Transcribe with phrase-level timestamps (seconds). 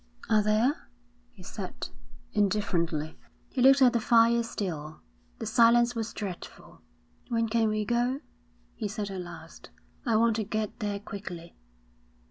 [0.31, 0.87] 'Are there?'
[1.31, 1.89] he said,
[2.33, 3.19] indifferently.
[3.51, 4.99] He looked at the fire still.
[5.37, 6.81] The silence was dreadful.
[7.27, 8.21] 'When can we go?'
[8.73, 9.69] he said at last.
[10.07, 11.53] 'I want to get there quickly.'